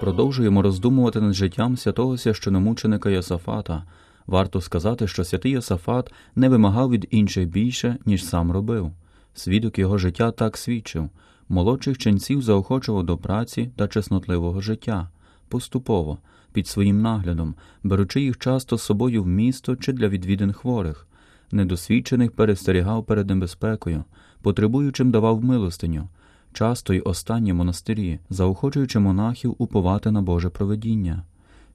[0.00, 3.84] Продовжуємо роздумувати над життям святого священомученика Йосафата.
[4.26, 8.92] Варто сказати, що святий Йосафат не вимагав від інших більше, ніж сам робив.
[9.34, 11.10] Свідок його життя так свідчив
[11.48, 15.08] молодших ченців заохочував до праці та чеснотливого життя,
[15.48, 16.18] поступово,
[16.52, 21.06] під своїм наглядом, беручи їх часто з собою в місто чи для відвідин хворих,
[21.52, 24.04] недосвідчених перестерігав перед небезпекою,
[24.42, 26.08] потребуючим давав милостиню,
[26.56, 31.22] часто й останні монастирі, заохочуючи монахів уповати на Боже проведіння.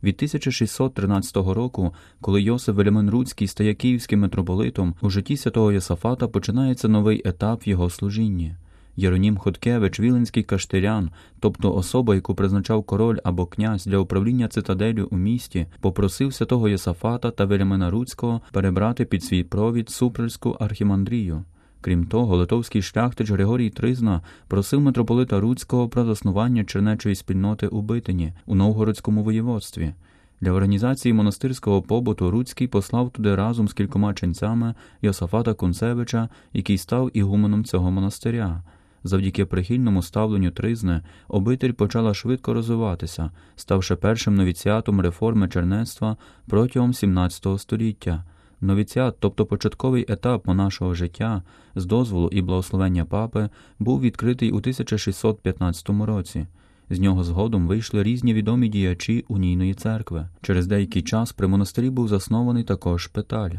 [0.03, 7.21] Від 1613 року, коли Йосиф Веліменруцький стає київським митрополитом, у житті святого Йосафата починається новий
[7.25, 8.55] етап в його служінні.
[8.95, 15.17] Єронім Хоткевич, Віленський каштирян, тобто особа, яку призначав король або князь для управління цитаделю у
[15.17, 21.43] місті, попросив святого Єсафата та Велімена Руцького перебрати під свій провід Супрельську архімандрію.
[21.81, 28.33] Крім того, литовський шляхтич Григорій Тризна просив митрополита Руцького про заснування чернечої спільноти у Битині
[28.45, 29.93] у Новгородському воєводстві.
[30.41, 37.11] Для організації монастирського побуту Руцький послав туди разом з кількома ченцями Йосафата Кунцевича, який став
[37.13, 38.63] ігуменом цього монастиря.
[39.03, 47.57] Завдяки прихильному ставленню тризни обитель почала швидко розвиватися, ставши першим новіціатом реформи чернецтва протягом XVII
[47.57, 48.23] століття.
[48.61, 51.43] Новіціат, тобто початковий етап монашого життя,
[51.75, 56.47] з дозволу і благословення папи, був відкритий у 1615 році.
[56.89, 60.27] З нього згодом вийшли різні відомі діячі унійної церкви.
[60.41, 63.51] Через деякий час при монастирі був заснований також шпиталь.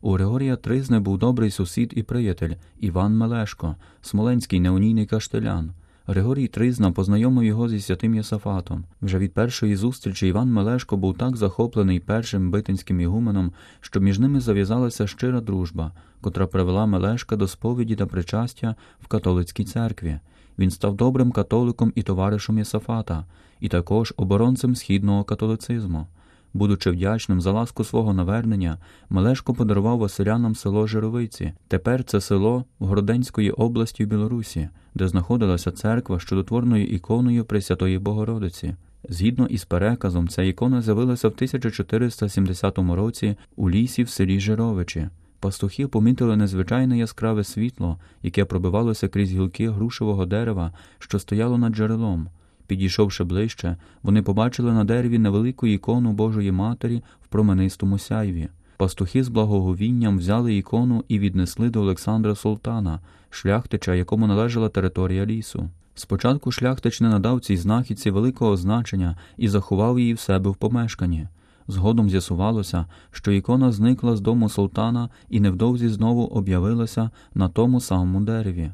[0.00, 5.72] У Григорія Тризни був добрий сусід і приятель Іван Мелешко, смоленський неунійний каштелян.
[6.10, 8.84] Григорій Тризна познайомив його зі святим Єсафатом.
[9.02, 14.40] Вже від першої зустрічі Іван Мелешко був так захоплений першим битинським ігуменом, що між ними
[14.40, 20.18] зав'язалася щира дружба, котра привела Мелешка до сповіді та причастя в католицькій церкві.
[20.58, 23.24] Він став добрим католиком і товаришем Єсафата,
[23.60, 26.06] і також оборонцем східного католицизму.
[26.54, 28.78] Будучи вдячним за ласку свого навернення,
[29.10, 31.52] Мелешко подарував Василянам село Жировиці.
[31.68, 37.98] Тепер це село в Гроденської області в Білорусі, де знаходилася церква з чудотворною іконою Пресвятої
[37.98, 38.74] Богородиці.
[39.08, 45.08] Згідно із переказом, ця ікона з'явилася в 1470 році у лісі в селі Жировичі.
[45.40, 52.28] Пастухи помітили незвичайне яскраве світло, яке пробивалося крізь гілки грушевого дерева, що стояло над джерелом.
[52.70, 58.48] Підійшовши ближче, вони побачили на дереві невелику ікону Божої Матері в променистому сяйві.
[58.76, 65.68] Пастухи з благоговінням взяли ікону і віднесли до Олександра Султана, шляхтича, якому належала територія лісу.
[65.94, 71.28] Спочатку шляхтич не надав цій знахідці великого значення і заховав її в себе в помешканні.
[71.68, 78.20] Згодом з'ясувалося, що ікона зникла з дому султана і невдовзі знову об'явилася на тому самому
[78.20, 78.70] дереві.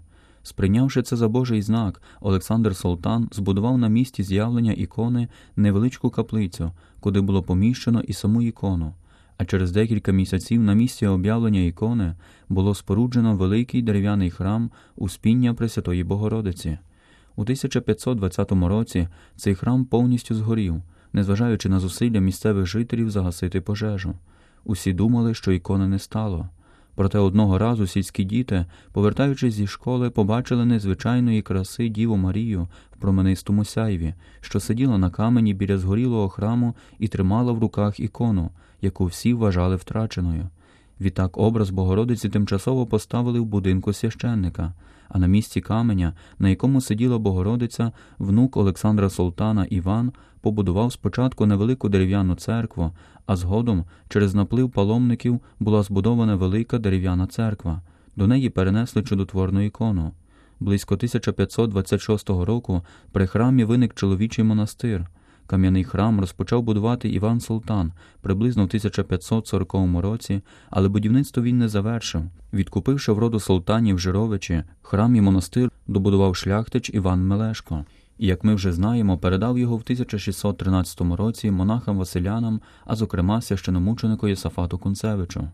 [0.47, 7.21] Сприйнявши це за Божий знак, Олександр Султан збудував на місці з'явлення ікони невеличку каплицю, куди
[7.21, 8.95] було поміщено і саму ікону.
[9.39, 12.15] А через декілька місяців на місці об'явлення ікони
[12.49, 16.79] було споруджено великий дерев'яний храм Успіння Пресвятої Богородиці.
[17.37, 24.15] У 1520 році цей храм повністю згорів, незважаючи на зусилля місцевих жителів загасити пожежу.
[24.65, 26.49] Усі думали, що ікони не стало.
[26.97, 33.65] Проте одного разу сільські діти, повертаючись зі школи, побачили незвичайної краси Діву Марію в променистому
[33.65, 38.51] сяйві, що сиділа на камені біля згорілого храму і тримала в руках ікону,
[38.83, 40.49] яку всі вважали втраченою.
[41.01, 44.73] Відтак образ Богородиці тимчасово поставили в будинку священника,
[45.09, 51.89] а на місці каменя, на якому сиділа Богородиця, внук Олександра Султана Іван побудував спочатку невелику
[51.89, 52.93] дерев'яну церкву,
[53.27, 57.83] а згодом, через наплив паломників, була збудована велика дерев'яна церква.
[58.17, 60.13] До неї перенесли чудотворну ікону.
[60.61, 62.83] Близько 1526 року
[63.13, 65.07] при храмі виник чоловічий монастир.
[65.47, 70.41] Кам'яний храм розпочав будувати Іван Султан приблизно в 1540 році,
[70.71, 72.23] але будівництво він не завершив.
[72.53, 77.85] Відкупивши в роду султанів Жировичі, храм і монастир добудував шляхтич Іван Мелешко.
[78.19, 84.29] І, як ми вже знаємо, передав його в 1613 році монахам Василянам, а зокрема священомученику
[84.29, 85.49] Єсафату Кунцевичу.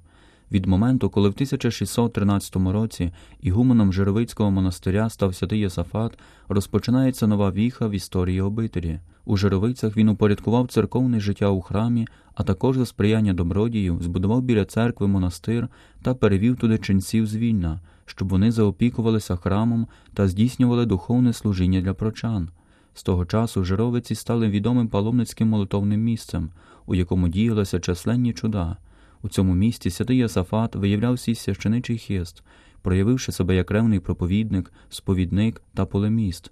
[0.53, 6.19] Від моменту, коли в 1613 році ігуменом Жировицького монастиря став святий Єсафат,
[6.49, 9.01] розпочинається нова віха в історії обителі.
[9.25, 14.65] У Жировицях він упорядкував церковне життя у храмі, а також за сприяння добродіїв збудував біля
[14.65, 15.69] церкви монастир
[16.03, 21.95] та перевів туди ченців з Вільна, щоб вони заопікувалися храмом та здійснювали духовне служіння для
[21.95, 22.49] прочан.
[22.95, 26.51] З того часу Жировиці стали відомим паломницьким молитовним місцем,
[26.87, 28.77] у якому діялися численні чуда.
[29.23, 32.43] У цьому місті святий Йосафат виявляв свій священичий хист,
[32.83, 36.51] проявивши себе як ревний проповідник, сповідник та полеміст.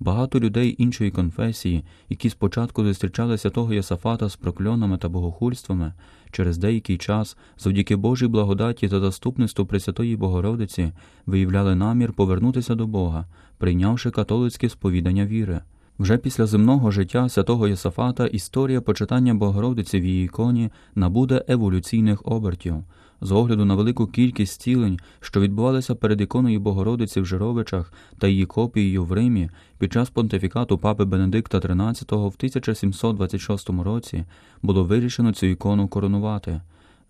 [0.00, 5.92] Багато людей іншої конфесії, які спочатку зустрічали святого Йосафата з прокльонами та богохульствами,
[6.30, 10.92] через деякий час, завдяки Божій благодаті та заступництву Пресвятої Богородиці,
[11.26, 13.26] виявляли намір повернутися до Бога,
[13.58, 15.60] прийнявши католицьке сповідання віри.
[15.98, 22.74] Вже після земного життя святого Йосафата історія почитання Богородиці в її іконі набуде еволюційних обертів.
[23.20, 28.46] З огляду на велику кількість зцілень, що відбувалися перед іконою Богородиці в Жировичах та її
[28.46, 34.24] копією в Римі під час понтифікату папи Бенедикта XIII в 1726 році,
[34.62, 36.60] було вирішено цю ікону коронувати.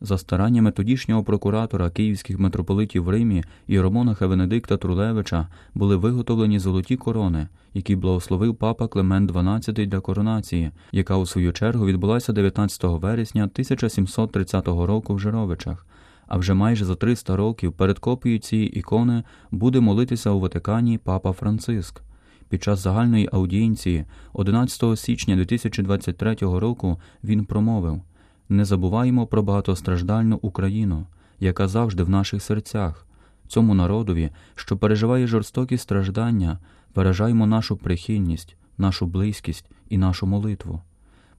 [0.00, 6.96] За стараннями тодішнього прокуратора київських митрополитів в Римі і Ромонаха Венедикта Трулевича були виготовлені золоті
[6.96, 13.42] корони, які благословив папа Клемент XII для коронації, яка у свою чергу відбулася 19 вересня
[13.42, 15.86] 1730 року в Жировичах.
[16.26, 21.32] А вже майже за 300 років перед копією цієї ікони буде молитися у Ватикані папа
[21.32, 22.02] Франциск.
[22.48, 28.02] Під час загальної аудієнції 11 січня 2023 року він промовив
[28.48, 31.06] не забуваємо про багатостраждальну Україну,
[31.40, 33.06] яка завжди в наших серцях,
[33.48, 36.58] цьому народові, що переживає жорстокі страждання,
[36.94, 40.82] виражаємо нашу прихильність, нашу близькість і нашу молитву.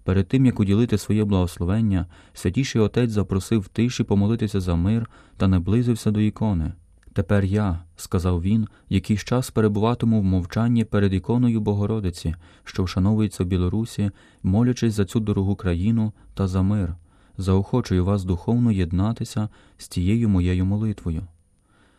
[0.03, 6.11] Перед тим як уділити своє благословення, святіший отець запросив тиші помолитися за мир та наблизився
[6.11, 6.71] до ікони.
[7.17, 13.47] Тепер я, сказав він, якийсь час перебуватиму в мовчанні перед іконою Богородиці, що вшановується в
[13.47, 14.11] Білорусі,
[14.43, 16.95] молячись за цю дорогу країну та за мир,
[17.37, 21.23] заохочую вас духовно єднатися з тією моєю молитвою.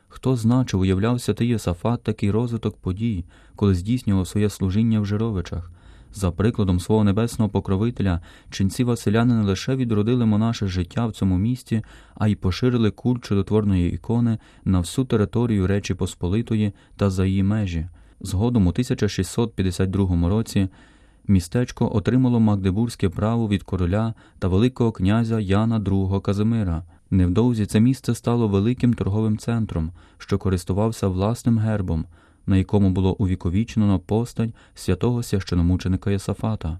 [0.09, 3.25] Хто зна, чи уявляв святий Єсафат такий розвиток подій,
[3.57, 5.73] коли здійснював своє служіння в Жировичах,
[6.15, 8.21] за прикладом свого небесного покровителя,
[8.51, 11.83] ченці Василяни не лише відродили монаше життя в цьому місті,
[12.15, 17.89] а й поширили культ чудотворної ікони на всю територію Речі Посполитої та за її межі.
[18.21, 20.69] Згодом у 1652 році
[21.29, 26.85] містечко отримало магдебурзьке право від короля та Великого князя Яна II Казимира.
[27.11, 32.05] Невдовзі це місце стало великим торговим центром, що користувався власним гербом
[32.49, 36.79] на якому було увіковічнено постать святого священомученика Йосафата.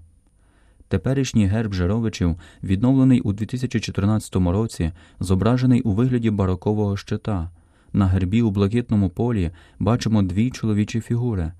[0.87, 7.49] Теперішній герб Жировичів, відновлений у 2014 році, зображений у вигляді барокового щита.
[7.93, 11.51] На гербі у блакитному полі бачимо дві чоловічі фігури.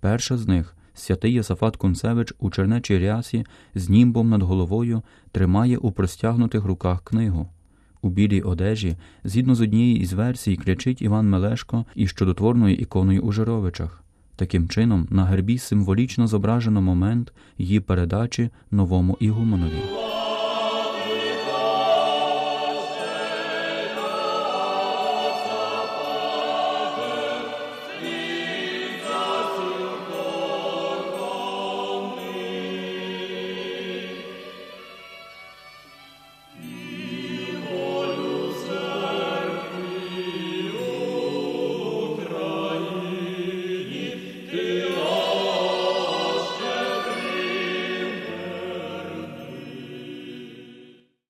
[0.00, 5.92] Перша з них святий Йосафат Кунцевич у чернечій рясі з німбом над головою тримає у
[5.92, 7.48] простягнутих руках книгу.
[8.02, 13.32] У білій одежі, згідно з однієї із версій, кричить Іван Мелешко із чудотворною іконою у
[13.32, 14.04] Жировичах.
[14.36, 20.07] Таким чином, на гербі символічно зображено момент її передачі новому ігуманові.